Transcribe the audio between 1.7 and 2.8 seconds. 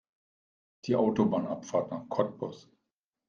nach Cottbus